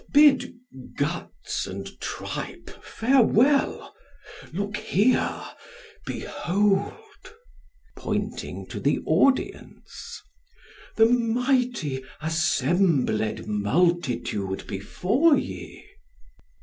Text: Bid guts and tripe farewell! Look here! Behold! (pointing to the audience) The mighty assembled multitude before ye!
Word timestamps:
Bid 0.11 0.51
guts 0.97 1.67
and 1.67 1.87
tripe 1.99 2.71
farewell! 2.83 3.93
Look 4.51 4.77
here! 4.77 5.45
Behold! 6.07 7.35
(pointing 7.95 8.65
to 8.69 8.79
the 8.79 8.97
audience) 9.05 10.19
The 10.95 11.05
mighty 11.05 12.03
assembled 12.19 13.45
multitude 13.45 14.65
before 14.65 15.37
ye! 15.37 15.85